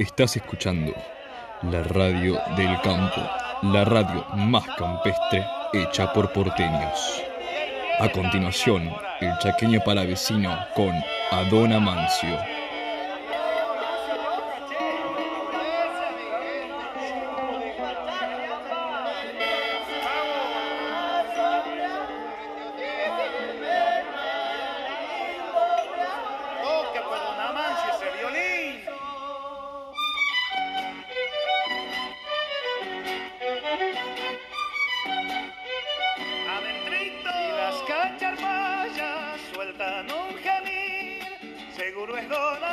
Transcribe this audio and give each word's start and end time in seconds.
Estás 0.00 0.34
escuchando 0.34 0.94
la 1.60 1.82
radio 1.82 2.40
del 2.56 2.80
campo, 2.80 3.20
la 3.64 3.84
radio 3.84 4.24
más 4.34 4.64
campestre 4.78 5.44
hecha 5.74 6.10
por 6.14 6.32
porteños. 6.32 7.22
A 7.98 8.08
continuación, 8.10 8.90
el 9.20 9.36
chaqueño 9.40 9.84
palavecino 9.84 10.56
con 10.74 10.90
Adona 11.30 11.78
Mancio. 11.80 12.59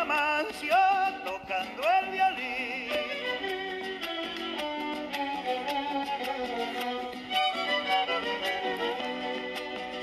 Amancio 0.02 0.76
tocando 1.26 1.82
el 2.00 2.10
violín. 2.12 2.90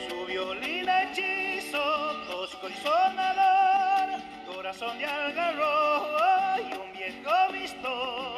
Su 0.08 0.26
violín 0.26 0.88
hechizo, 0.88 1.84
tosco 2.26 2.68
y 2.68 2.74
sonador, 2.74 4.20
corazón 4.46 4.98
de 4.98 5.06
algarrobo 5.06 6.58
y 6.58 6.74
un 6.74 6.92
viejo 6.92 7.52
vistón. 7.52 8.34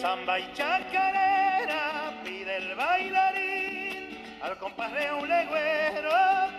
Samba 0.00 0.40
y 0.40 0.52
chacarera 0.54 1.39
al 4.50 4.58
compás 4.58 4.92
de 4.92 5.12
un 5.12 5.28
legüero 5.28 6.10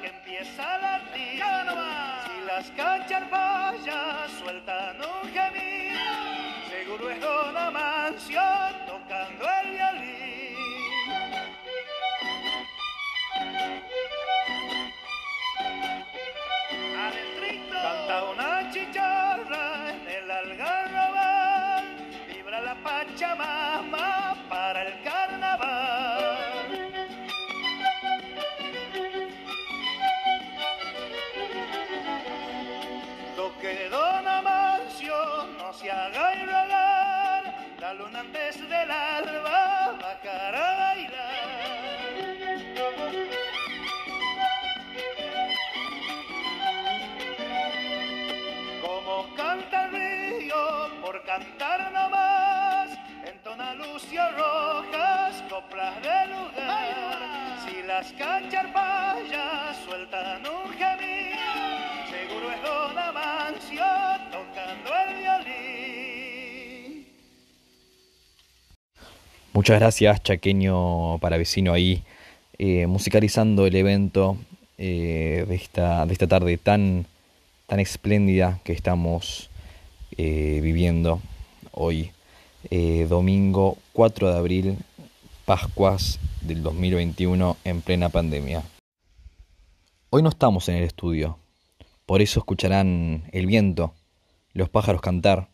que 0.02 0.08
empieza 0.08 0.76
a 0.76 0.78
latir. 0.78 1.44
Si 2.26 2.46
las 2.48 2.72
cacharpayas 2.72 4.32
sueltan 4.32 4.52
un 4.52 4.61
Toque 33.42 33.90
Don 33.90 34.28
Amancio, 34.28 35.16
no 35.58 35.74
se 35.74 35.90
haga 35.90 36.32
rogar, 36.46 37.44
la 37.80 37.94
luna 37.96 38.20
antes 38.20 38.60
del 38.70 38.92
alba 38.92 39.98
bajará 40.00 40.70
a 40.70 40.76
bailar. 40.94 41.42
Como 48.86 49.36
canta 49.36 49.86
el 49.86 49.92
río 49.92 51.02
por 51.02 51.24
cantar 51.24 51.92
nomás, 51.92 52.90
entona 53.26 53.74
Lucio 53.74 54.22
Rojas, 54.38 55.44
coplas 55.50 55.96
de 56.04 56.28
lugar. 56.28 57.18
Si 57.66 57.82
las 57.82 58.14
cacharpayas 58.14 59.78
sueltan 59.84 60.46
un 60.46 60.61
Muchas 69.62 69.80
gracias, 69.80 70.24
Chaqueño 70.24 71.20
para 71.20 71.38
vecino 71.38 71.72
ahí, 71.72 72.02
eh, 72.58 72.88
musicalizando 72.88 73.68
el 73.68 73.76
evento 73.76 74.36
eh, 74.80 75.46
de, 75.48 75.54
esta, 75.54 76.04
de 76.08 76.14
esta 76.14 76.26
tarde 76.26 76.58
tan, 76.58 77.06
tan 77.68 77.80
espléndida 77.80 78.60
que 78.64 78.74
estamos 78.74 79.52
eh, 80.18 80.62
viviendo 80.64 81.22
hoy, 81.74 82.10
domingo 83.08 83.78
4 83.94 84.32
de 84.32 84.40
abril, 84.40 84.78
Pascuas 85.46 86.20
del 86.42 86.64
2021 86.64 87.56
en 87.64 87.82
plena 87.84 88.10
pandemia. 88.10 88.64
Hoy 90.10 90.24
no 90.24 90.30
estamos 90.30 90.70
en 90.70 90.78
el 90.78 90.86
estudio, 90.86 91.38
por 92.08 92.24
eso 92.24 92.40
escucharán 92.40 93.26
el 93.32 93.46
viento, 93.46 93.94
los 94.54 94.70
pájaros 94.70 95.02
cantar. 95.02 95.50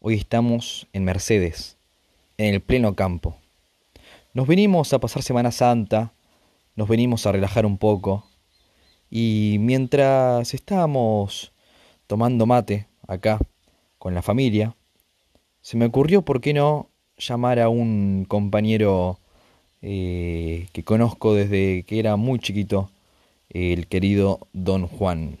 Hoy 0.00 0.14
estamos 0.14 0.88
en 0.92 1.04
Mercedes, 1.04 1.76
en 2.42 2.54
el 2.54 2.60
pleno 2.60 2.94
campo. 2.94 3.36
Nos 4.34 4.46
venimos 4.46 4.92
a 4.92 4.98
pasar 4.98 5.22
Semana 5.22 5.52
Santa, 5.52 6.12
nos 6.74 6.88
venimos 6.88 7.26
a 7.26 7.32
relajar 7.32 7.66
un 7.66 7.78
poco 7.78 8.24
y 9.10 9.56
mientras 9.60 10.54
estábamos 10.54 11.52
tomando 12.06 12.46
mate 12.46 12.88
acá 13.06 13.38
con 13.98 14.14
la 14.14 14.22
familia, 14.22 14.74
se 15.60 15.76
me 15.76 15.86
ocurrió 15.86 16.22
por 16.22 16.40
qué 16.40 16.54
no 16.54 16.88
llamar 17.16 17.60
a 17.60 17.68
un 17.68 18.24
compañero 18.26 19.18
eh, 19.80 20.66
que 20.72 20.82
conozco 20.82 21.34
desde 21.34 21.84
que 21.84 21.98
era 21.98 22.16
muy 22.16 22.38
chiquito, 22.38 22.90
el 23.50 23.86
querido 23.86 24.48
Don 24.52 24.86
Juan. 24.86 25.38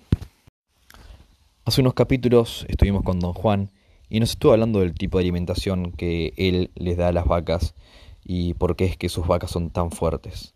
Hace 1.64 1.80
unos 1.80 1.94
capítulos 1.94 2.66
estuvimos 2.68 3.02
con 3.02 3.20
Don 3.20 3.32
Juan 3.32 3.70
y 4.12 4.20
nos 4.20 4.32
estuvo 4.32 4.52
hablando 4.52 4.80
del 4.80 4.92
tipo 4.92 5.16
de 5.16 5.22
alimentación 5.22 5.90
que 5.90 6.34
él 6.36 6.70
les 6.74 6.98
da 6.98 7.08
a 7.08 7.12
las 7.12 7.24
vacas 7.24 7.74
y 8.22 8.52
por 8.52 8.76
qué 8.76 8.84
es 8.84 8.98
que 8.98 9.08
sus 9.08 9.26
vacas 9.26 9.50
son 9.50 9.70
tan 9.70 9.90
fuertes. 9.90 10.54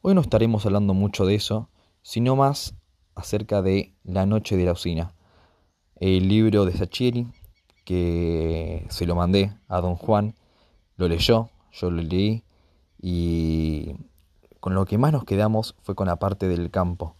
Hoy 0.00 0.14
no 0.14 0.22
estaremos 0.22 0.64
hablando 0.64 0.94
mucho 0.94 1.26
de 1.26 1.34
eso, 1.34 1.68
sino 2.00 2.34
más 2.34 2.76
acerca 3.14 3.60
de 3.60 3.92
La 4.04 4.24
Noche 4.24 4.56
de 4.56 4.64
la 4.64 4.72
Usina, 4.72 5.12
el 5.96 6.28
libro 6.28 6.64
de 6.64 6.72
Sachieri 6.72 7.26
que 7.84 8.86
se 8.88 9.04
lo 9.04 9.14
mandé 9.14 9.52
a 9.68 9.82
Don 9.82 9.94
Juan, 9.96 10.34
lo 10.96 11.08
leyó, 11.08 11.50
yo 11.72 11.90
lo 11.90 12.00
leí 12.00 12.42
y 13.02 13.96
con 14.60 14.72
lo 14.72 14.86
que 14.86 14.96
más 14.96 15.12
nos 15.12 15.24
quedamos 15.24 15.76
fue 15.82 15.94
con 15.94 16.06
la 16.06 16.16
parte 16.16 16.48
del 16.48 16.70
campo, 16.70 17.16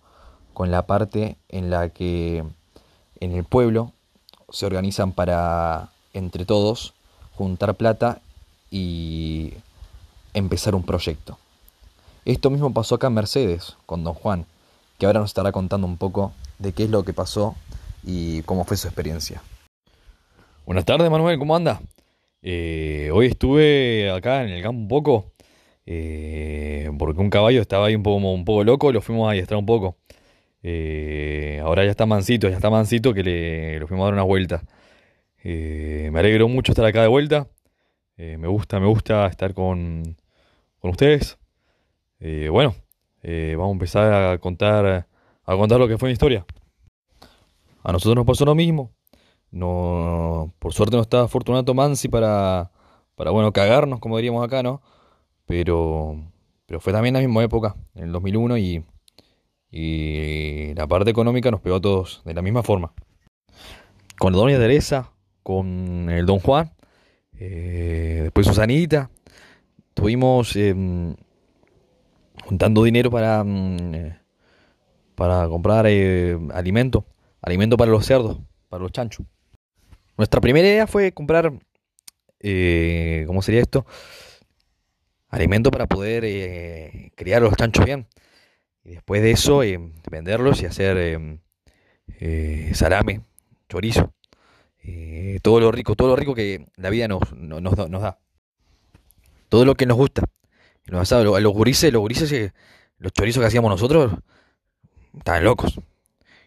con 0.55 0.71
la 0.71 0.87
parte 0.87 1.37
en 1.51 1.69
la 1.69 1.91
que 1.91 2.43
en 3.21 3.33
el 3.33 3.45
pueblo 3.45 3.93
se 4.51 4.67
organizan 4.67 5.13
para, 5.13 5.91
entre 6.13 6.45
todos, 6.45 6.95
juntar 7.35 7.75
plata 7.75 8.21
y 8.71 9.53
empezar 10.35 10.75
un 10.75 10.83
proyecto. 10.83 11.39
Esto 12.25 12.51
mismo 12.51 12.73
pasó 12.73 12.97
acá 12.97 13.07
en 13.07 13.15
Mercedes 13.15 13.77
con 13.87 14.05
Don 14.05 14.15
Juan, 14.15 14.47
que 14.99 15.07
ahora 15.07 15.21
nos 15.21 15.31
estará 15.31 15.53
contando 15.53 15.87
un 15.87 15.97
poco 15.97 16.33
de 16.59 16.73
qué 16.73 16.85
es 16.85 16.91
lo 16.91 17.05
que 17.05 17.13
pasó 17.13 17.57
y 18.05 18.43
cómo 18.43 18.65
fue 18.65 18.77
su 18.77 18.87
experiencia. 18.89 19.43
Buenas 20.67 20.85
tardes, 20.85 21.11
Manuel, 21.11 21.39
¿cómo 21.39 21.57
anda? 21.57 21.81
Eh, 22.43 23.11
hoy 23.13 23.27
estuve 23.27 24.11
acá 24.11 24.45
en 24.45 24.51
el 24.51 24.63
campo 24.63 24.79
un 24.79 24.89
poco, 24.89 25.33
eh, 25.87 26.91
porque 26.99 27.21
un 27.21 27.31
caballo 27.31 27.61
estaba 27.61 27.87
ahí 27.87 27.95
un 27.95 28.03
poco, 28.03 28.17
un 28.17 28.45
poco 28.45 28.65
loco, 28.65 28.93
lo 28.93 29.01
fuimos 29.01 29.29
a 29.29 29.33
adiestrar 29.33 29.59
un 29.59 29.67
poco. 29.67 29.97
Eh, 30.63 31.61
ahora 31.63 31.85
ya 31.85 31.91
está 31.91 32.07
mansito, 32.07 32.49
ya 32.49 32.57
está 32.57 32.71
mansito 32.71 33.15
que 33.15 33.23
le, 33.23 33.79
lo 33.79 33.87
fuimos 33.87 34.05
a 34.05 34.07
dar 34.07 34.15
una 34.15 34.23
vuelta. 34.25 34.63
Eh, 35.45 36.11
me 36.13 36.21
alegro 36.21 36.49
mucho 36.49 36.73
estar 36.73 36.85
acá 36.85 37.03
de 37.03 37.09
vuelta. 37.09 37.49
Eh, 38.17 38.37
me 38.39 38.49
gusta, 38.49 38.81
me 38.81 38.87
gusta 38.87 39.27
estar 39.27 39.55
con, 39.55 40.17
con 40.81 40.91
ustedes. 40.91 41.39
Bueno, 42.21 42.75
vamos 43.23 43.69
a 43.69 43.73
empezar 43.73 44.13
a 44.13 44.39
contar, 44.39 45.07
a 45.45 45.57
contar 45.57 45.79
lo 45.79 45.87
que 45.87 45.99
fue 45.99 46.09
mi 46.09 46.15
historia. 46.15 46.45
A 47.85 47.93
nosotros 47.93 48.17
nos 48.17 48.27
pasó 48.27 48.45
lo 48.45 48.55
mismo. 48.55 48.93
No, 49.51 50.53
por 50.59 50.75
suerte 50.75 50.97
no 50.97 51.03
estaba 51.03 51.29
Fortunato 51.29 51.75
Mansi 51.75 52.09
para, 52.09 52.71
para, 53.15 53.31
bueno, 53.31 53.53
cagarnos, 53.53 54.01
como 54.01 54.17
diríamos 54.17 54.45
acá, 54.45 54.63
¿no? 54.63 54.83
Pero, 55.47 56.17
pero 56.67 56.81
fue 56.81 56.93
también 56.93 57.15
la 57.15 57.21
misma 57.21 57.43
época, 57.43 57.77
en 57.95 58.05
el 58.05 58.13
2001, 58.13 58.59
y, 58.59 58.85
y 59.71 60.75
la 60.75 60.87
parte 60.87 61.11
económica 61.11 61.51
nos 61.51 61.61
pegó 61.61 61.77
a 61.77 61.81
todos 61.81 62.23
de 62.25 62.35
la 62.35 62.43
misma 62.43 62.63
forma. 62.63 62.93
Con 64.19 64.33
la 64.33 64.39
doña 64.39 64.59
Teresa, 64.59 65.13
con 65.43 66.11
el 66.11 66.27
don 66.27 66.39
Juan, 66.41 66.73
eh, 67.39 68.21
después 68.25 68.47
Susanita, 68.47 69.11
tuvimos 69.95 70.57
em, 70.57 71.15
juntando 72.45 72.83
dinero 72.83 73.11
para, 73.11 73.45
mm, 73.45 73.95
eh, 73.95 74.19
para 75.15 75.49
comprar 75.49 75.87
eh, 75.89 76.39
alimento, 76.55 77.05
alimento 77.43 77.77
para 77.77 77.91
los 77.91 78.07
cerdos, 78.07 78.39
para 78.69 78.83
los 78.83 78.93
chanchos. 78.93 79.27
Nuestra 80.17 80.41
primera 80.41 80.67
idea 80.67 80.87
fue 80.87 81.13
comprar, 81.13 81.53
eh, 82.41 83.25
¿cómo 83.27 83.41
sería 83.43 83.61
esto? 83.61 83.87
Alimento 85.29 85.71
para 85.71 85.87
poder 85.87 86.25
eh, 86.25 87.13
criar 87.15 87.43
los 87.43 87.55
chanchos 87.57 87.85
bien. 87.85 88.07
Y 88.89 88.93
después 88.93 89.21
de 89.23 89.33
eso, 89.33 89.63
eh, 89.63 89.79
venderlos 90.11 90.63
y 90.63 90.67
hacer 90.67 90.97
eh, 90.97 91.39
eh, 92.21 92.71
salame, 92.75 93.21
chorizo. 93.69 94.15
eh, 94.83 95.39
todo 95.43 95.61
lo 95.61 95.71
rico, 95.71 95.95
todo 95.95 96.09
lo 96.09 96.17
rico 96.17 96.35
que 96.35 96.67
la 96.77 96.89
vida 96.89 97.07
nos, 97.07 97.21
no- 97.35 97.61
nos, 97.61 97.77
da-. 97.77 98.19
Todo 99.51 99.65
lo 99.67 99.75
que 99.75 99.85
nos 99.85 99.97
gusta. 99.99 100.23
Los 100.87 101.03
asados, 101.03 101.43
los, 101.43 101.53
gurises, 101.53 101.93
los 101.93 102.01
gurises, 102.01 102.33
eh, 102.33 102.53
los 102.99 103.13
chorizos 103.13 103.43
que 103.43 103.47
hacíamos 103.47 103.71
nosotros, 103.71 104.13
estaban 105.17 105.45
locos. 105.45 105.79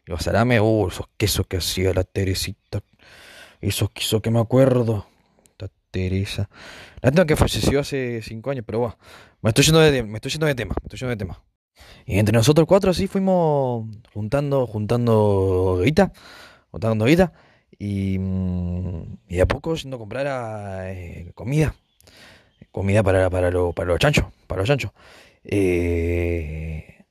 Los 0.05 0.23
salames, 0.23 0.61
uh, 0.63 0.87
esos 0.89 1.05
quesos 1.17 1.45
que 1.45 1.57
hacía 1.57 1.93
la 1.93 2.03
Teresita. 2.03 2.81
Esos 3.61 3.91
quesos 3.91 4.19
que 4.21 4.31
me 4.31 4.39
acuerdo. 4.39 5.07
La 5.59 5.69
Teresa. 5.91 6.49
Lástima 7.03 7.25
que 7.27 7.35
falleció 7.35 7.79
hace 7.81 8.21
cinco 8.23 8.49
años, 8.49 8.63
pero 8.65 8.79
bueno. 8.79 8.97
Me 9.43 9.49
estoy 9.51 9.65
yendo 9.65 9.79
de, 9.79 10.01
me 10.03 10.17
estoy 10.17 10.31
yendo 10.31 10.47
de 10.47 10.55
tema, 10.55 10.73
me 10.81 10.85
estoy 10.87 10.97
yendo 10.99 11.11
de 11.11 11.17
tema. 11.17 11.43
Y 12.05 12.19
entre 12.19 12.33
nosotros 12.35 12.67
cuatro 12.67 12.91
así 12.91 13.07
fuimos 13.07 13.85
juntando, 14.13 14.67
juntando 14.67 15.81
guita, 15.83 16.11
juntando 16.71 17.05
guita. 17.05 17.33
Y, 17.79 18.17
mm, 18.19 19.03
y 19.29 19.35
de 19.37 19.41
a 19.41 19.45
poco 19.47 19.75
yendo 19.75 19.97
a 19.97 19.99
comprar 19.99 20.27
eh, 20.89 21.31
comida. 21.35 21.75
Comida 22.71 23.03
para, 23.03 23.29
para, 23.29 23.51
lo- 23.51 23.73
para 23.73 23.89
los 23.89 23.99
chanchos, 23.99 24.25
para 24.47 24.61
los 24.61 24.67
chanchos. 24.67 24.91
Eh, 25.43 27.03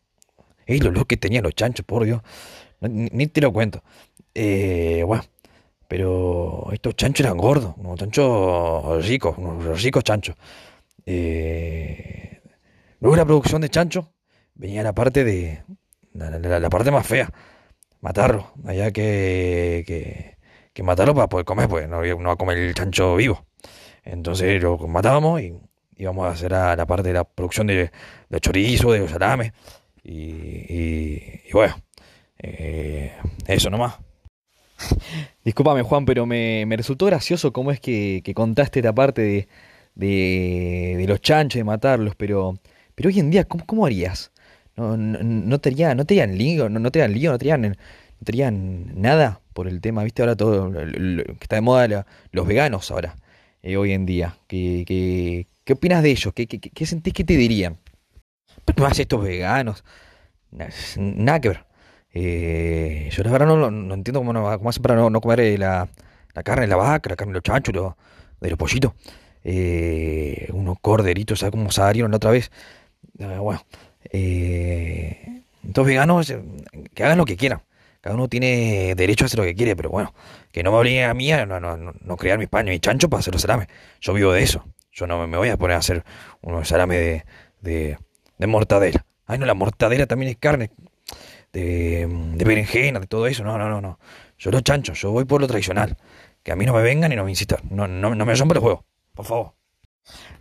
y 0.67 0.78
lo 0.81 0.90
loco 0.90 1.06
que 1.06 1.16
tenían 1.16 1.44
los 1.44 1.55
chanchos, 1.55 1.84
por 1.87 2.05
Dios. 2.05 2.23
Ni 2.81 3.26
te 3.28 3.40
lo 3.40 3.52
cuento. 3.52 3.82
Eh, 4.34 5.02
bueno, 5.06 5.25
pero 5.88 6.69
estos 6.73 6.96
chanchos 6.96 7.26
eran 7.26 7.38
gordos, 7.38 7.75
unos 7.78 7.99
chanchos 7.99 9.06
ricos, 9.06 9.37
unos 9.38 9.82
ricos 9.82 10.05
chanchos. 10.05 10.37
Eh, 11.06 12.40
luego 13.00 13.16
la 13.16 13.25
producción 13.26 13.61
de 13.62 13.70
chanchos 13.70 14.06
venía 14.61 14.83
la 14.83 14.93
parte 14.93 15.25
de 15.25 15.65
la, 16.12 16.69
parte 16.69 16.91
más 16.91 17.07
fea, 17.07 17.33
matarlo, 18.03 18.53
allá 18.67 18.91
que, 18.93 20.37
que, 20.75 20.83
matarlo 20.83 21.15
para 21.15 21.29
poder 21.29 21.45
comer, 21.45 21.69
pues 21.69 21.89
no, 21.89 22.03
no 22.03 22.29
va 22.29 22.33
a 22.33 22.37
comer 22.37 22.57
el 22.57 22.75
chancho 22.75 23.17
vivo. 23.17 23.45
Entonces 24.03 24.62
lo 24.62 24.79
matábamos 24.79 25.41
y 25.43 25.55
íbamos 25.97 26.27
a 26.27 26.31
hacer 26.31 26.53
la, 26.53 26.75
la 26.77 26.87
parte 26.87 27.09
de 27.09 27.15
la 27.15 27.25
producción 27.25 27.67
de, 27.67 27.91
de 28.29 28.41
chorizo, 28.41 28.93
de 28.93 29.07
salame 29.09 29.53
y, 30.03 30.15
y, 30.15 31.43
y 31.49 31.53
bueno, 31.53 31.77
eh, 32.39 33.12
eso 33.47 33.69
nomás. 33.69 33.99
Discúlpame 35.45 35.83
Juan, 35.83 36.07
pero 36.07 36.25
me, 36.25 36.65
me 36.67 36.77
resultó 36.77 37.07
gracioso 37.07 37.53
cómo 37.53 37.73
es 37.73 37.81
que, 37.81 38.23
que 38.25 38.33
contaste 38.35 38.81
esta 38.81 38.95
parte 38.95 39.23
de, 39.23 39.49
de, 39.95 40.95
de 40.99 41.07
los 41.07 41.21
chanchos, 41.21 41.59
de 41.59 41.65
matarlos, 41.65 42.15
pero, 42.17 42.59
pero 42.95 43.09
hoy 43.09 43.21
en 43.21 43.31
día, 43.31 43.45
¿cómo, 43.45 43.65
cómo 43.67 43.85
harías? 43.85 44.33
No, 44.81 44.97
no, 44.97 45.19
no 45.23 45.47
no 45.47 45.59
te 45.61 45.69
harían 45.71 46.38
lío, 46.38 46.69
no, 46.69 46.79
no 46.81 46.91
te 46.91 47.03
harían 47.03 47.19
lío, 47.19 47.32
no 47.32 47.38
te 47.38 47.44
harían, 47.53 47.62
no 47.71 47.75
te 48.25 48.31
harían 48.32 49.00
nada 49.00 49.41
por 49.53 49.69
el 49.69 49.81
tema, 49.81 50.05
viste 50.05 50.23
ahora 50.23 50.37
todo, 50.37 50.71
lo- 50.71 51.25
que 51.25 51.32
está 51.43 51.56
de 51.56 51.62
moda 51.62 52.06
los 52.32 52.47
veganos 52.47 52.91
ahora, 52.91 53.17
eh, 53.62 53.77
hoy 53.77 53.93
en 53.93 54.06
día. 54.06 54.37
¿Qué, 54.47 54.85
qué, 54.87 55.47
qué 55.65 55.73
opinas 55.75 56.03
de 56.03 56.11
ellos? 56.12 56.32
¿Qué, 56.35 56.47
qué, 56.47 56.59
qué- 56.61 56.71
qué 56.71 56.87
sentís 56.87 57.12
que 57.15 57.25
te 57.25 57.37
dirían? 57.37 57.77
¿Pero 58.65 58.82
más 58.85 58.99
estos 58.99 59.23
veganos? 59.23 59.85
Na- 60.53 60.69
Nada 60.99 61.41
que 61.41 61.49
ver. 61.50 61.65
Eh, 62.15 63.11
yo 63.12 63.23
la 63.25 63.31
verdad 63.33 63.47
no, 63.49 63.71
no- 63.71 63.94
entiendo 63.94 64.21
cómo, 64.21 64.33
cómo 64.59 64.71
hacen 64.71 64.83
para 64.83 64.97
no, 64.97 65.11
no 65.11 65.21
comer 65.21 65.41
eh, 65.41 65.59
la, 65.59 65.88
la 66.35 66.43
carne 66.43 66.62
de 66.62 66.69
la 66.69 66.76
vaca, 66.76 67.11
la 67.11 67.17
carne 67.17 67.33
de 67.33 67.37
los 67.38 67.43
chanchos, 67.44 67.75
de 68.41 68.50
los 68.50 68.59
pollitos. 68.59 68.93
Eh, 69.44 70.49
unos 70.53 70.79
corderitos, 70.81 71.41
¿sabes 71.41 71.53
cómo 71.53 71.71
salieron 71.71 72.11
la 72.11 72.19
otra 72.19 72.31
vez? 72.31 72.50
Bueno, 73.15 73.62
eh, 74.05 75.43
estos 75.67 75.87
veganos 75.87 76.32
que 76.94 77.05
hagan 77.05 77.19
lo 77.19 77.25
que 77.25 77.37
quieran. 77.37 77.62
Cada 78.00 78.17
uno 78.17 78.29
tiene 78.29 78.94
derecho 78.94 79.25
a 79.25 79.26
hacer 79.26 79.38
lo 79.38 79.44
que 79.44 79.55
quiere, 79.55 79.76
pero 79.76 79.91
bueno, 79.91 80.14
que 80.52 80.62
no 80.62 80.73
me 80.73 80.79
obliguen 80.79 81.05
a 81.05 81.14
mí 81.14 81.31
a 81.32 81.44
no, 81.44 81.61
no, 81.61 81.76
no, 81.76 82.17
crear 82.17 82.38
mis 82.38 82.49
paños 82.49 82.75
y 82.75 82.81
chanchos 82.81 83.11
para 83.11 83.20
hacer 83.20 83.35
los 83.35 83.43
salames. 83.43 83.69
Yo 84.00 84.14
vivo 84.14 84.32
de 84.32 84.43
eso. 84.43 84.64
Yo 84.91 85.06
no 85.06 85.26
me 85.26 85.37
voy 85.37 85.50
a 85.50 85.56
poner 85.58 85.76
a 85.76 85.81
hacer 85.81 86.02
unos 86.41 86.67
salames 86.67 86.99
de, 86.99 87.25
de, 87.61 87.99
de 88.38 88.47
mortadela. 88.47 89.05
Ay, 89.26 89.38
no, 89.38 89.44
la 89.44 89.55
mortadela 89.55 90.06
también 90.06 90.31
es 90.31 90.38
carne 90.38 90.70
de, 91.52 92.08
de 92.08 92.44
berenjena, 92.44 93.00
de 93.00 93.06
todo 93.06 93.26
eso. 93.26 93.44
No, 93.44 93.58
no, 93.58 93.69
no, 93.69 93.82
no. 93.82 93.99
Yo 94.38 94.50
los 94.50 94.62
chanchos, 94.62 94.99
yo 95.00 95.11
voy 95.11 95.26
por 95.26 95.43
lo 95.43 95.47
tradicional. 95.47 95.99
Que 96.43 96.52
a 96.52 96.56
mí 96.56 96.64
no 96.64 96.73
me 96.73 96.81
vengan 96.81 97.12
y 97.12 97.17
no 97.17 97.25
me 97.25 97.31
insistan. 97.31 97.61
No, 97.69 97.87
no, 97.87 98.14
no 98.14 98.25
me 98.25 98.35
rompan 98.35 98.55
los 98.55 98.62
juegos, 98.62 98.85
por 99.14 99.26
favor. 99.26 99.52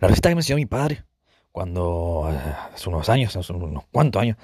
La 0.00 0.08
receta 0.08 0.30
que 0.30 0.34
me 0.34 0.40
enseñó 0.40 0.56
mi 0.56 0.66
padre 0.66 1.04
cuando 1.52 2.30
eh, 2.32 2.54
hace 2.74 2.88
unos 2.88 3.08
años, 3.08 3.36
hace 3.36 3.52
unos 3.52 3.84
cuantos 3.90 4.22
años, 4.22 4.36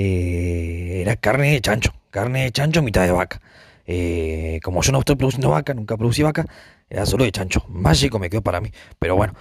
eh, 0.00 1.00
era 1.02 1.16
carne 1.16 1.50
de 1.52 1.60
chancho, 1.60 1.92
carne 2.10 2.44
de 2.44 2.52
chancho, 2.52 2.82
mitad 2.82 3.04
de 3.04 3.10
vaca. 3.10 3.40
Eh, 3.84 4.60
como 4.62 4.80
yo 4.82 4.92
no 4.92 5.00
estoy 5.00 5.16
produciendo 5.16 5.50
vaca, 5.50 5.74
nunca 5.74 5.96
producí 5.96 6.22
vaca, 6.22 6.46
era 6.88 7.04
solo 7.04 7.24
de 7.24 7.32
chancho. 7.32 7.64
Más 7.68 7.98
chico 7.98 8.20
me 8.20 8.30
quedó 8.30 8.40
para 8.42 8.60
mí. 8.60 8.70
Pero 9.00 9.16
bueno, 9.16 9.34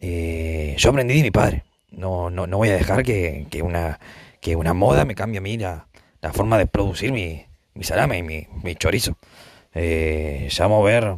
eh, 0.00 0.74
yo 0.76 0.90
aprendí 0.90 1.14
de 1.14 1.22
mi 1.22 1.30
padre. 1.30 1.64
No, 1.90 2.28
no, 2.28 2.46
no 2.46 2.58
voy 2.58 2.68
a 2.68 2.74
dejar 2.74 3.02
que, 3.02 3.46
que 3.50 3.62
una, 3.62 3.98
que 4.42 4.56
una 4.56 4.74
moda 4.74 5.06
me 5.06 5.14
cambie 5.14 5.38
a 5.38 5.40
mí 5.40 5.56
la, 5.56 5.86
la 6.20 6.32
forma 6.34 6.58
de 6.58 6.66
producir 6.66 7.10
mi, 7.10 7.46
mi 7.72 7.84
salame 7.84 8.18
y 8.18 8.22
mi, 8.22 8.74
chorizo. 8.76 9.16
Ya 9.74 10.64
vamos 10.64 10.82
a 10.82 10.84
ver, 10.84 11.16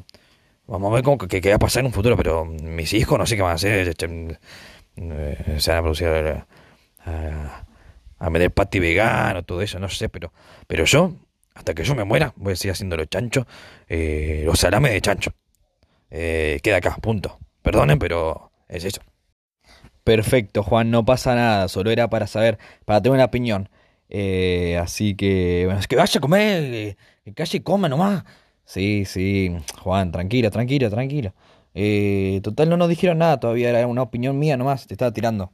vamos 0.69 0.93
a 0.93 0.95
ver 0.95 1.03
cómo, 1.03 1.19
qué, 1.19 1.41
qué 1.41 1.49
va 1.49 1.57
a 1.57 1.59
pasar 1.59 1.81
en 1.81 1.87
un 1.87 1.93
futuro, 1.93 2.17
pero 2.17 2.45
mis 2.45 2.93
hijos 2.93 3.19
no 3.19 3.27
sé 3.27 3.35
qué 3.35 3.43
van 3.43 3.53
a 3.53 3.55
hacer. 3.55 3.97
Eh, 4.97 5.57
se 5.59 5.71
van 5.71 5.79
a 5.79 5.83
producir 5.83 6.09
a, 6.09 6.47
a, 7.05 7.67
a 8.19 8.31
meter 8.31 8.51
pati 8.53 8.79
vegano, 8.79 9.45
todo 9.45 9.63
eso, 9.63 9.79
no 9.79 9.89
sé, 9.89 10.09
pero, 10.09 10.33
pero 10.67 10.85
yo, 10.85 11.13
hasta 11.55 11.75
que 11.75 11.85
yo 11.85 11.95
me 11.95 12.05
muera, 12.05 12.33
voy 12.37 12.53
a 12.53 12.57
seguir 12.57 12.73
haciendo 12.73 12.97
los 12.97 13.09
chanchos, 13.09 13.47
eh, 13.89 14.43
los 14.45 14.59
salames 14.59 14.93
de 14.93 15.01
chancho. 15.01 15.33
Eh, 16.11 16.61
queda 16.63 16.77
acá, 16.77 16.97
punto. 17.01 17.39
Perdonen, 17.63 17.99
pero 17.99 18.53
es 18.69 18.85
eso. 18.85 19.01
Perfecto, 20.05 20.63
Juan, 20.63 20.91
no 20.91 21.05
pasa 21.05 21.35
nada, 21.35 21.69
solo 21.69 21.91
era 21.91 22.09
para 22.09 22.27
saber, 22.27 22.59
para 22.85 23.01
tener 23.03 23.15
una 23.17 23.25
opinión. 23.25 23.69
Eh, 24.09 24.79
así 24.81 25.17
que, 25.17 25.63
bueno, 25.65 25.81
es 25.81 25.89
que 25.89 25.97
vaya 25.97 26.19
a 26.19 26.21
comer, 26.21 26.63
eh, 26.63 26.97
calle 27.35 27.59
y 27.59 27.61
coma 27.61 27.89
nomás. 27.89 28.25
Sí, 28.65 29.05
sí, 29.05 29.57
Juan, 29.83 30.13
tranquilo, 30.13 30.51
tranquilo, 30.51 30.91
tranquilo. 30.91 31.35
Eh, 31.79 32.41
total, 32.43 32.71
no 32.71 32.79
nos 32.79 32.89
dijeron 32.89 33.19
nada 33.19 33.39
todavía, 33.39 33.69
era 33.69 33.87
una 33.87 34.01
opinión 34.01 34.39
mía 34.39 34.57
nomás, 34.57 34.87
te 34.87 34.95
estaba 34.95 35.13
tirando. 35.13 35.53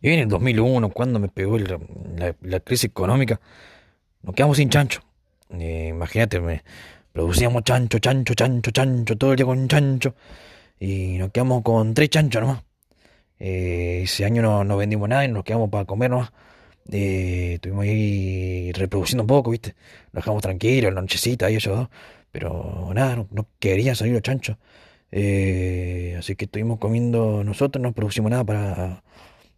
Y 0.00 0.10
en 0.10 0.20
el 0.20 0.28
2001, 0.28 0.90
cuando 0.90 1.18
me 1.18 1.28
pegó 1.28 1.58
la, 1.58 2.36
la 2.40 2.60
crisis 2.60 2.84
económica, 2.84 3.40
nos 4.22 4.36
quedamos 4.36 4.58
sin 4.58 4.70
chancho. 4.70 5.00
Eh, 5.50 5.88
imagínate, 5.90 6.38
me 6.38 6.62
producíamos 7.12 7.64
chancho, 7.64 7.98
chancho, 7.98 8.34
chancho, 8.34 8.70
chancho, 8.70 9.16
todo 9.18 9.32
el 9.32 9.36
día 9.36 9.46
con 9.46 9.66
chancho. 9.66 10.14
Y 10.78 11.18
nos 11.18 11.32
quedamos 11.32 11.62
con 11.62 11.92
tres 11.92 12.10
chanchos 12.10 12.42
nomás. 12.42 12.62
Eh, 13.40 14.02
ese 14.04 14.24
año 14.24 14.40
no, 14.40 14.62
no 14.62 14.76
vendimos 14.76 15.08
nada 15.08 15.24
y 15.24 15.28
nos 15.28 15.42
quedamos 15.42 15.68
para 15.68 15.84
comer 15.84 16.10
nomás. 16.10 16.30
Eh, 16.92 17.54
estuvimos 17.54 17.84
ahí 17.84 18.72
reproduciendo 18.72 19.22
un 19.22 19.28
poco, 19.28 19.50
¿viste? 19.50 19.74
Nos 20.12 20.22
dejamos 20.22 20.42
tranquilos, 20.42 20.92
la 20.94 21.00
nochecita 21.00 21.50
y 21.50 21.56
ellos 21.56 21.76
dos. 21.76 21.88
Pero 22.30 22.90
nada, 22.94 23.16
no, 23.16 23.28
no 23.30 23.46
querían 23.58 23.96
salir 23.96 24.12
los 24.14 24.22
chanchos. 24.22 24.56
Eh, 25.10 26.16
así 26.18 26.36
que 26.36 26.46
estuvimos 26.46 26.78
comiendo 26.78 27.44
nosotros, 27.44 27.82
no 27.82 27.92
producimos 27.92 28.30
nada 28.30 28.44
para... 28.44 29.02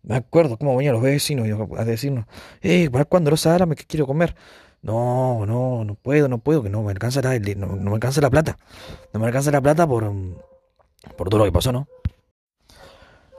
Me 0.02 0.16
acuerdo 0.16 0.56
cómo 0.56 0.76
venían 0.76 0.94
los 0.94 1.02
vecinos 1.02 1.46
a 1.76 1.84
decirnos, 1.84 2.26
eh, 2.62 2.88
¿para 2.90 3.04
cuándo 3.04 3.30
los 3.30 3.46
árabes 3.46 3.76
que 3.76 3.84
quiero 3.84 4.06
comer? 4.06 4.36
No, 4.80 5.44
no, 5.44 5.84
no 5.84 5.94
puedo, 5.96 6.28
no 6.28 6.38
puedo, 6.38 6.62
que 6.62 6.70
no 6.70 6.82
me 6.82 6.92
alcanza 6.92 7.20
la, 7.20 7.38
no, 7.38 7.66
no 7.76 7.90
me 7.90 7.94
alcanza 7.94 8.20
la 8.20 8.30
plata. 8.30 8.56
No 9.12 9.20
me 9.20 9.26
alcanza 9.26 9.50
la 9.50 9.60
plata 9.60 9.86
por, 9.86 10.12
por 11.16 11.28
todo 11.28 11.38
lo 11.38 11.44
que 11.44 11.52
pasó, 11.52 11.72
¿no? 11.72 11.88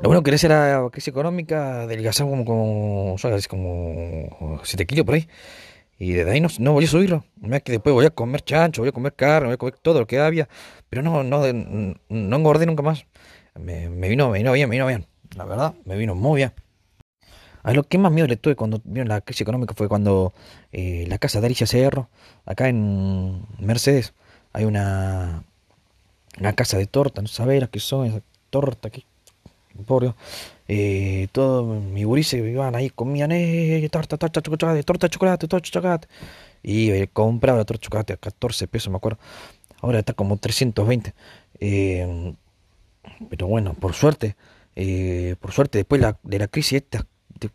Lo 0.02 0.08
bueno 0.08 0.24
que 0.24 0.32
era 0.32 0.82
la 0.82 0.90
crisis 0.90 1.10
económica, 1.10 1.82
adelgazamos 1.82 2.32
como, 2.32 2.46
como, 2.46 3.18
¿sabes? 3.18 3.50
7 4.64 4.86
kilos 4.86 5.06
por 5.06 5.16
ahí. 5.16 5.28
Y 5.98 6.14
desde 6.14 6.32
ahí 6.32 6.40
no, 6.40 6.48
no 6.60 6.72
volví 6.72 6.86
a 6.86 6.90
subirlo. 6.90 7.26
Después 7.36 7.94
voy 7.94 8.06
a 8.06 8.10
comer 8.10 8.42
chancho, 8.42 8.82
voy 8.82 8.90
a 8.90 8.92
comer 8.94 9.14
carne, 9.14 9.48
voy 9.48 9.56
a 9.56 9.58
comer 9.58 9.76
todo 9.82 10.00
lo 10.00 10.08
que 10.08 10.18
había. 10.20 10.48
Pero 10.90 11.02
no, 11.02 11.24
no, 11.24 11.42
no 11.42 12.36
engordé 12.38 12.66
nunca 12.66 12.82
más. 12.82 13.06
Me, 13.56 13.90
vino, 13.90 14.30
me 14.30 14.38
vino 14.38 14.54
bien, 14.54 14.70
me 14.70 14.76
vino 14.76 14.88
bien. 14.88 15.06
La 15.36 15.44
verdad, 15.44 15.74
me 15.84 15.98
vino 15.98 16.16
muy 16.16 16.38
bien. 16.38 16.54
A 17.64 17.74
lo 17.74 17.84
que 17.84 17.98
más 17.98 18.14
miedo 18.14 18.28
le 18.28 18.38
tuve 18.38 18.56
cuando 18.56 18.82
vino 18.86 19.06
la 19.06 19.20
crisis 19.20 19.42
económica 19.42 19.74
fue 19.76 19.90
cuando 19.90 20.34
eh, 20.72 21.06
la 21.10 21.18
casa 21.18 21.42
de 21.42 21.48
Alicia 21.48 21.68
Cerro, 21.68 22.08
acá 22.46 22.70
en 22.70 23.46
Mercedes, 23.60 24.14
hay 24.54 24.64
una, 24.64 25.44
una 26.40 26.54
casa 26.54 26.78
de 26.78 26.88
torta, 26.88 27.22
no 27.22 27.28
sabés 27.28 27.60
las 27.60 27.70
que 27.70 27.82
son 27.82 28.08
esas 28.08 28.22
tortas, 28.50 28.92
que 28.92 29.04
Dios. 29.74 30.16
Eh, 30.68 31.28
todos 31.32 31.82
mis 31.84 32.06
iban 32.34 32.76
ahí, 32.76 32.90
comían, 32.90 33.32
eh, 33.32 33.88
torta, 33.92 34.18
torta, 34.18 34.42
chocolate, 34.42 34.84
torta 34.84 35.10
chocolate, 35.10 35.48
torta 35.48 35.70
chocolate. 35.70 36.08
Y 36.64 36.92
eh, 36.92 37.10
compraba 37.12 37.60
la 37.60 37.66
torta 37.66 37.82
chocolate 37.84 38.14
a 38.14 38.18
14 38.18 38.68
pesos, 38.68 38.92
me 38.92 38.98
acuerdo. 38.98 39.20
Ahora 39.82 40.00
está 40.00 40.14
como 40.14 40.38
320. 40.38 41.14
Eh, 41.60 42.34
pero 43.30 43.48
bueno, 43.48 43.74
por 43.74 43.94
suerte, 43.94 44.36
eh, 44.76 45.36
por 45.40 45.52
suerte, 45.52 45.80
después 45.80 46.02
la- 46.02 46.18
de 46.24 46.40
la 46.40 46.48
crisis 46.48 46.74
esta 46.84 47.06
de 47.40 47.50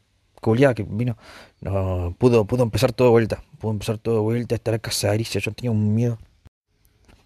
que 0.74 0.82
vino, 0.82 1.16
no, 1.62 2.14
pudo, 2.18 2.44
pudo 2.44 2.62
empezar 2.64 2.92
todo 2.92 3.08
de 3.08 3.12
vuelta. 3.12 3.42
Pudo 3.58 3.72
empezar 3.72 3.96
todo 3.98 4.16
de 4.16 4.20
vuelta, 4.20 4.54
está 4.54 4.72
la 4.72 4.78
casa 4.78 5.08
de 5.08 5.14
Alicia, 5.14 5.40
yo 5.40 5.52
tenía 5.52 5.70
un 5.70 5.94
miedo. 5.94 6.18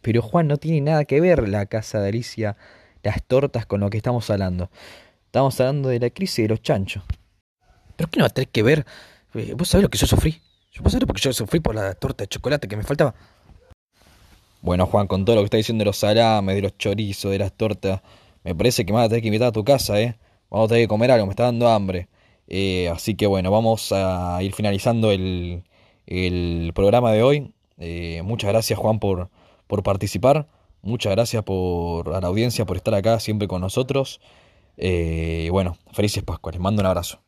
Pero 0.03 0.23
Juan, 0.23 0.47
no 0.47 0.57
tiene 0.57 0.81
nada 0.81 1.05
que 1.05 1.21
ver 1.21 1.49
la 1.49 1.67
casa 1.67 2.01
de 2.01 2.09
Alicia, 2.11 2.57
las 3.03 3.23
tortas 3.23 3.67
con 3.67 3.81
lo 3.81 3.91
que 3.91 3.97
estamos 3.97 4.29
hablando. 4.31 4.71
Estamos 5.27 5.59
hablando 5.61 5.89
de 5.89 6.01
la 6.01 6.11
crisis 6.11 6.45
de 6.45 6.49
los 6.49 6.63
chanchos. 6.63 7.03
¿Pero 7.97 8.11
qué 8.11 8.19
no 8.19 8.25
va 8.25 8.29
a 8.29 8.31
tener 8.31 8.49
que 8.49 8.63
ver? 8.63 8.87
Eh, 9.35 9.55
¿Vos 9.57 9.69
sabés 9.69 9.83
lo 9.83 9.91
que 9.91 9.99
yo 9.99 10.07
sufrí? 10.07 10.41
Yo 10.73 10.83
vos 10.83 10.93
sabés 10.93 11.07
lo 11.07 11.15
que 11.15 11.21
yo 11.21 11.33
sufrí 11.33 11.61
por 11.61 11.75
la 11.75 11.95
torta 11.95 12.25
de 12.25 12.29
chocolate 12.29 12.69
que 12.69 12.77
me 12.77 12.83
faltaba. 12.83 13.15
Bueno, 14.61 14.87
Juan, 14.87 15.07
con 15.07 15.25
todo 15.25 15.37
lo 15.37 15.43
que 15.43 15.47
está 15.47 15.57
diciendo 15.57 15.83
de 15.83 15.87
los 15.87 15.99
salames, 15.99 16.55
de 16.57 16.63
los 16.63 16.77
chorizos, 16.79 17.31
de 17.31 17.39
las 17.39 17.53
tortas, 17.53 18.01
me 18.45 18.55
parece 18.55 18.85
que 18.85 18.93
me 18.93 18.99
vas 18.99 19.07
a 19.07 19.09
tener 19.09 19.23
que 19.23 19.29
invitar 19.29 19.49
a 19.49 19.53
tu 19.53 19.65
casa, 19.65 20.01
¿eh? 20.01 20.17
Vamos 20.51 20.67
a 20.67 20.69
tener 20.69 20.85
que 20.85 20.89
comer 20.89 21.11
algo, 21.11 21.27
me 21.27 21.33
está 21.33 21.45
dando 21.45 21.69
hambre. 21.69 22.09
Eh, 22.47 22.89
así 22.89 23.15
que 23.15 23.27
bueno, 23.27 23.51
vamos 23.51 23.93
a 23.93 24.39
ir 24.43 24.55
finalizando 24.55 25.13
el, 25.13 25.63
el 26.07 26.73
programa 26.75 27.13
de 27.13 27.23
hoy. 27.23 27.53
Eh, 27.77 28.23
muchas 28.25 28.51
gracias, 28.51 28.79
Juan, 28.79 28.99
por, 28.99 29.31
por 29.67 29.83
participar. 29.83 30.47
Muchas 30.83 31.13
gracias 31.13 31.43
por, 31.45 32.15
a 32.15 32.21
la 32.21 32.29
audiencia 32.29 32.65
por 32.65 32.77
estar 32.77 32.95
acá 32.95 33.21
siempre 33.21 33.49
con 33.49 33.61
nosotros. 33.61 34.21
Eh, 34.77 35.45
y 35.47 35.49
bueno, 35.51 35.77
felices 35.93 36.23
Pascuas, 36.23 36.55
les 36.55 36.63
mando 36.63 36.81
un 36.81 36.87
abrazo. 36.87 37.23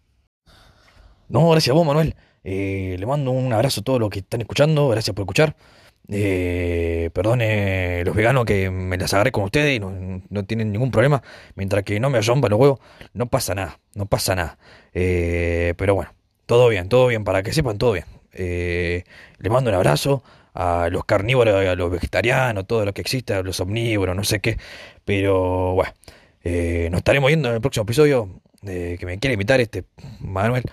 No, 1.29 1.51
gracias 1.51 1.73
a 1.73 1.75
vos, 1.75 1.87
Manuel. 1.87 2.15
Eh, 2.43 2.97
le 2.99 3.07
mando 3.07 3.31
un 3.31 3.53
abrazo 3.53 3.81
a 3.81 3.85
todos 3.85 4.01
los 4.01 4.11
que 4.11 4.21
están 4.21 4.41
escuchando. 4.41 4.89
Gracias 4.89 5.15
por 5.15 5.25
escuchar. 5.25 5.57
Eh, 6.13 7.11
perdone 7.13 8.05
los 8.05 8.17
veganos 8.17 8.45
que 8.45 8.69
me 8.71 8.99
las 8.99 9.15
agarré 9.15 9.31
con 9.31 9.45
ustedes 9.45 9.77
y 9.77 9.81
no, 9.81 10.23
no 10.29 10.45
tienen 10.45 10.73
ningún 10.73 10.91
problema. 10.91 11.23
Mientras 11.55 11.85
que 11.85 12.01
no 12.01 12.11
me 12.11 12.19
ayomba 12.19 12.49
los 12.49 12.59
huevos, 12.59 12.81
no 13.15 13.27
pasa 13.27 13.55
nada. 13.55 13.81
No 13.95 14.07
pasa 14.07 14.35
nada. 14.35 14.59
Eh, 14.93 15.75
pero 15.77 15.95
bueno, 15.95 16.13
todo 16.47 16.69
bien, 16.69 16.89
todo 16.89 17.07
bien. 17.07 17.25
Para 17.25 17.43
que 17.43 17.53
sepan, 17.53 17.79
todo 17.79 17.93
bien. 17.93 18.07
Eh, 18.33 19.05
le 19.39 19.51
mando 19.51 19.71
un 19.71 19.77
abrazo 19.77 20.23
a 20.55 20.89
los 20.91 21.05
carnívoros, 21.05 21.67
a 21.67 21.75
los 21.75 21.91
vegetarianos, 21.91 22.67
todo 22.67 22.85
lo 22.85 22.93
que 22.93 23.01
exista, 23.01 23.39
a 23.39 23.43
los 23.43 23.61
omnívoros, 23.61 24.17
no 24.17 24.25
sé 24.25 24.41
qué. 24.41 24.59
Pero 25.05 25.75
bueno, 25.75 25.93
eh, 26.43 26.89
nos 26.91 26.99
estaremos 26.99 27.29
viendo 27.29 27.49
en 27.49 27.57
el 27.57 27.61
próximo 27.61 27.85
episodio 27.85 28.41
eh, 28.67 28.97
que 28.99 29.07
me 29.07 29.19
quiere 29.19 29.35
invitar 29.35 29.61
este 29.61 29.85
Manuel. 30.21 30.65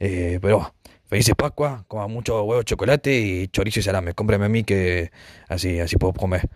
Eh, 0.00 0.38
pero 0.40 0.58
bueno, 0.58 0.74
felices 1.06 1.34
Pascua, 1.36 1.84
coma 1.88 2.06
mucho 2.08 2.42
huevo 2.44 2.62
chocolate 2.62 3.14
y 3.18 3.48
chorizo 3.48 3.80
y 3.80 3.82
salame. 3.82 4.14
Cómprame 4.14 4.46
a 4.46 4.48
mí 4.48 4.64
que 4.64 5.10
así, 5.48 5.80
así 5.80 5.96
puedo 5.96 6.12
comer. 6.12 6.48